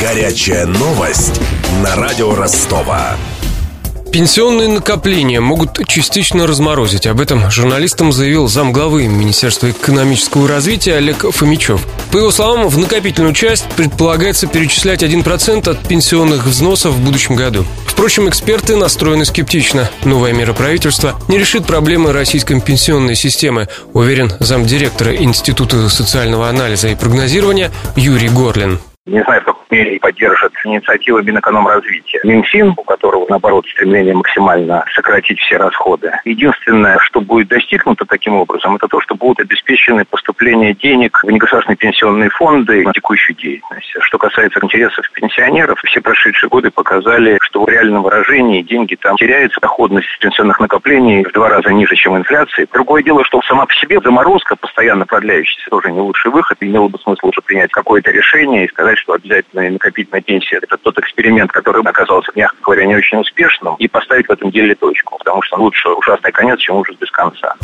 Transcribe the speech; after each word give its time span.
Горячая 0.00 0.64
новость 0.64 1.40
на 1.82 1.96
радио 1.96 2.32
Ростова. 2.32 3.16
Пенсионные 4.12 4.68
накопления 4.68 5.40
могут 5.40 5.84
частично 5.88 6.46
разморозить. 6.46 7.08
Об 7.08 7.20
этом 7.20 7.50
журналистам 7.50 8.12
заявил 8.12 8.46
замглавы 8.46 9.08
Министерства 9.08 9.70
экономического 9.72 10.46
развития 10.46 10.94
Олег 10.94 11.28
Фомичев. 11.32 11.84
По 12.12 12.18
его 12.18 12.30
словам, 12.30 12.68
в 12.68 12.78
накопительную 12.78 13.34
часть 13.34 13.64
предполагается 13.76 14.46
перечислять 14.46 15.02
1% 15.02 15.68
от 15.68 15.88
пенсионных 15.88 16.46
взносов 16.46 16.94
в 16.94 17.04
будущем 17.04 17.34
году. 17.34 17.66
Впрочем, 17.86 18.28
эксперты 18.28 18.76
настроены 18.76 19.24
скептично. 19.24 19.90
Новая 20.04 20.32
мера 20.32 20.52
правительства 20.52 21.20
не 21.26 21.38
решит 21.38 21.66
проблемы 21.66 22.12
российской 22.12 22.60
пенсионной 22.60 23.16
системы, 23.16 23.66
уверен 23.94 24.32
замдиректора 24.38 25.16
Института 25.16 25.88
социального 25.88 26.48
анализа 26.48 26.86
и 26.88 26.94
прогнозирования 26.94 27.72
Юрий 27.96 28.28
Горлин. 28.28 28.78
Не 29.08 29.22
знаю, 29.22 29.40
в 29.40 29.44
какой 29.44 29.64
мере 29.70 29.98
поддержит 29.98 30.52
инициативы 30.64 31.22
Минэкономразвития. 31.22 32.20
Минфин, 32.24 32.74
у 32.76 32.82
которого, 32.82 33.24
наоборот, 33.28 33.66
стремление 33.66 34.14
максимально 34.14 34.84
сократить 34.94 35.40
все 35.40 35.56
расходы. 35.56 36.12
Единственное, 36.26 36.98
что 37.00 37.22
будет 37.22 37.48
достигнуто 37.48 38.04
таким 38.04 38.34
образом, 38.34 38.76
это 38.76 38.86
то, 38.86 39.00
что 39.00 39.14
будут 39.14 39.40
обеспечены 39.40 40.04
поступления 40.04 40.74
денег 40.74 41.20
в 41.22 41.30
негосударственные 41.30 41.78
пенсионные 41.78 42.28
фонды 42.28 42.84
на 42.84 42.92
текущую 42.92 43.34
деятельность. 43.36 43.94
Что 44.00 44.18
касается 44.18 44.60
интересов 44.62 45.10
пенсионеров, 45.12 45.80
все 45.86 46.02
прошедшие 46.02 46.50
годы 46.50 46.70
показали, 46.70 47.38
что 47.40 47.64
в 47.64 47.68
реальном 47.68 48.02
выражении 48.02 48.60
деньги 48.60 48.94
там 48.94 49.16
теряются, 49.16 49.58
доходность 49.60 50.08
пенсионных 50.20 50.60
накоплений 50.60 51.24
в 51.24 51.32
два 51.32 51.48
раза 51.48 51.70
ниже, 51.70 51.96
чем 51.96 52.16
инфляция. 52.18 52.66
Другое 52.74 53.02
дело, 53.02 53.24
что 53.24 53.40
сама 53.42 53.64
по 53.64 53.74
себе 53.74 54.00
заморозка, 54.00 54.54
постоянно 54.56 55.06
продляющаяся, 55.06 55.70
тоже 55.70 55.92
не 55.92 56.00
лучший 56.00 56.30
выход. 56.30 56.58
Имело 56.60 56.88
бы 56.88 56.98
смысл 56.98 57.28
уже 57.28 57.40
принять 57.40 57.70
какое-то 57.70 58.10
решение 58.10 58.66
и 58.66 58.68
сказать, 58.68 58.97
что 58.98 59.14
обязательно 59.14 59.70
накопительная 59.70 60.20
пенсия– 60.20 60.58
это 60.62 60.76
тот 60.76 60.98
эксперимент, 60.98 61.50
который 61.50 61.82
оказался, 61.82 62.30
мягко 62.34 62.56
говоря, 62.62 62.86
не 62.86 62.96
очень 62.96 63.18
успешным, 63.18 63.76
и 63.76 63.88
поставить 63.88 64.28
в 64.28 64.32
этом 64.32 64.50
деле 64.50 64.74
точку, 64.74 65.16
потому 65.18 65.42
что 65.42 65.56
лучше 65.56 65.88
ужасный 65.88 66.32
конец, 66.32 66.58
чем 66.60 66.76
ужас 66.76 66.96
без 67.00 67.10
конца. 67.10 67.54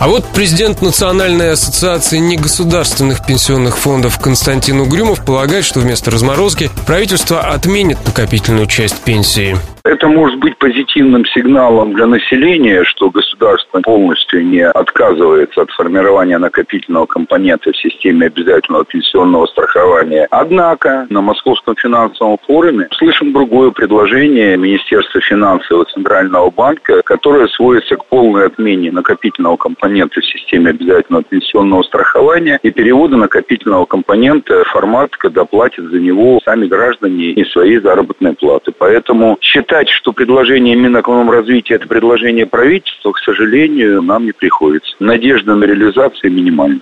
А 0.00 0.08
вот 0.08 0.24
президент 0.34 0.82
Национальной 0.82 1.52
ассоциации 1.52 2.18
негосударственных 2.18 3.24
пенсионных 3.24 3.78
фондов 3.78 4.18
Константин 4.18 4.80
Угрюмов 4.80 5.24
полагает, 5.24 5.64
что 5.64 5.80
вместо 5.80 6.10
разморозки 6.10 6.68
правительство 6.86 7.40
отменит 7.40 7.98
накопительную 8.04 8.66
часть 8.66 9.02
пенсии. 9.04 9.56
Это 9.86 10.08
может 10.08 10.38
быть 10.38 10.56
позитивным 10.56 11.26
сигналом 11.26 11.92
для 11.92 12.06
населения, 12.06 12.84
что 12.84 13.10
государство 13.10 13.82
полностью 13.82 14.42
не 14.42 14.66
отказывается 14.66 15.60
от 15.60 15.70
формирования 15.72 16.38
накопительного 16.38 17.04
компонента 17.04 17.70
в 17.70 17.76
системе 17.76 18.28
обязательного 18.28 18.86
пенсионного 18.86 19.44
страхования. 19.44 20.26
Однако 20.30 21.06
на 21.10 21.20
Московском 21.20 21.76
финансовом 21.76 22.38
форуме 22.46 22.88
слышим 22.92 23.34
другое 23.34 23.72
предложение 23.72 24.56
Министерства 24.56 25.20
финансов 25.20 25.86
и 25.86 25.92
Центрального 25.92 26.50
банка, 26.50 27.02
которое 27.02 27.46
сводится 27.48 27.96
к 27.96 28.06
полной 28.06 28.46
отмене 28.46 28.90
накопительного 28.90 29.58
компонента 29.58 30.22
в 30.22 30.24
системе 30.24 30.70
обязательного 30.70 31.24
пенсионного 31.24 31.82
страхования 31.82 32.58
и 32.62 32.70
перевода 32.70 33.18
накопительного 33.18 33.84
компонента 33.84 34.64
в 34.64 34.68
формат, 34.68 35.14
когда 35.18 35.44
платят 35.44 35.84
за 35.90 36.00
него 36.00 36.40
сами 36.42 36.68
граждане 36.68 37.32
из 37.32 37.52
своей 37.52 37.80
заработной 37.80 38.32
платы. 38.32 38.72
Поэтому 38.78 39.36
считаю, 39.42 39.73
считать, 39.74 39.88
что 39.88 40.12
предложение 40.12 40.76
Минэкономразвития– 40.76 41.76
это 41.76 41.88
предложение 41.88 42.46
правительства, 42.46 43.10
к 43.10 43.18
сожалению, 43.18 44.02
нам 44.02 44.24
не 44.24 44.32
приходится. 44.32 44.94
Надежда 45.00 45.56
на 45.56 45.64
реализацию 45.64 46.32
минимальна. 46.32 46.80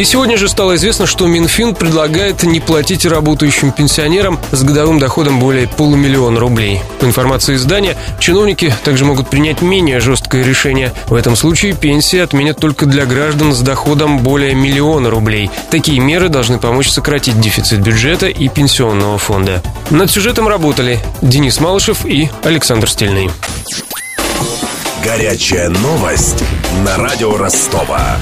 И 0.00 0.04
сегодня 0.04 0.38
же 0.38 0.48
стало 0.48 0.76
известно, 0.76 1.04
что 1.04 1.26
Минфин 1.26 1.74
предлагает 1.74 2.42
не 2.42 2.58
платить 2.58 3.04
работающим 3.04 3.70
пенсионерам 3.70 4.40
с 4.50 4.62
годовым 4.62 4.98
доходом 4.98 5.38
более 5.38 5.68
полумиллиона 5.68 6.40
рублей. 6.40 6.80
По 7.00 7.04
информации 7.04 7.54
издания, 7.54 7.98
чиновники 8.18 8.74
также 8.82 9.04
могут 9.04 9.28
принять 9.28 9.60
менее 9.60 10.00
жесткое 10.00 10.42
решение. 10.42 10.94
В 11.08 11.14
этом 11.14 11.36
случае 11.36 11.74
пенсии 11.74 12.18
отменят 12.18 12.56
только 12.56 12.86
для 12.86 13.04
граждан 13.04 13.52
с 13.52 13.60
доходом 13.60 14.20
более 14.20 14.54
миллиона 14.54 15.10
рублей. 15.10 15.50
Такие 15.70 16.00
меры 16.00 16.30
должны 16.30 16.58
помочь 16.58 16.88
сократить 16.88 17.38
дефицит 17.38 17.80
бюджета 17.80 18.26
и 18.28 18.48
пенсионного 18.48 19.18
фонда. 19.18 19.62
Над 19.90 20.10
сюжетом 20.10 20.48
работали 20.48 20.98
Денис 21.20 21.60
Малышев 21.60 22.06
и 22.06 22.30
Александр 22.42 22.88
Стильный. 22.88 23.28
Горячая 25.04 25.68
новость 25.68 26.42
на 26.86 26.96
радио 26.96 27.36
Ростова. 27.36 28.16